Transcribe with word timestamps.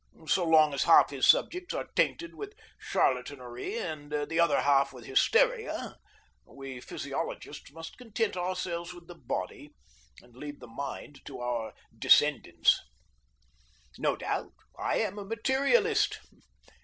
So 0.25 0.43
long 0.43 0.73
as 0.73 0.85
half 0.85 1.11
his 1.11 1.27
subjects 1.27 1.75
are 1.75 1.85
tainted 1.95 2.33
with 2.33 2.55
charlatanerie 2.91 3.77
and 3.77 4.11
the 4.11 4.39
other 4.39 4.61
half 4.61 4.91
with 4.91 5.05
hysteria 5.05 5.95
we 6.43 6.81
physiologists 6.81 7.71
must 7.71 7.99
content 7.99 8.35
ourselves 8.35 8.95
with 8.95 9.05
the 9.05 9.13
body 9.13 9.75
and 10.23 10.35
leave 10.35 10.59
the 10.59 10.65
mind 10.65 11.19
to 11.25 11.37
our 11.39 11.75
descendants. 11.95 12.81
No 13.99 14.15
doubt 14.15 14.53
I 14.75 14.97
am 15.01 15.19
a 15.19 15.23
materialist. 15.23 16.19